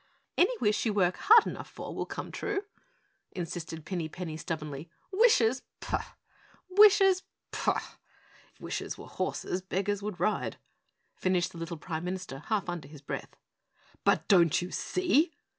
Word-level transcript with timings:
"Any 0.35 0.57
wish 0.57 0.83
you 0.87 0.95
work 0.95 1.17
hard 1.17 1.45
enough 1.45 1.69
for 1.69 1.93
will 1.93 2.07
come 2.07 2.31
true," 2.31 2.65
insisted 3.33 3.85
Pinny 3.85 4.09
Penny 4.09 4.35
stubbornly. 4.35 4.89
"Wishes 5.11 5.61
POOH! 5.79 6.15
Wishes 6.71 7.21
POOH! 7.51 7.99
'If 8.55 8.59
wishes 8.59 8.97
were 8.97 9.05
horses, 9.05 9.61
beggars 9.61 10.01
would 10.01 10.19
ride!'" 10.19 10.57
finished 11.13 11.51
the 11.51 11.59
little 11.59 11.77
Prime 11.77 12.03
Minister 12.05 12.39
half 12.39 12.67
under 12.67 12.87
his 12.87 13.03
breath. 13.03 13.35
"But 14.03 14.27
don't 14.27 14.59
you 14.59 14.71
see?" 14.71 15.35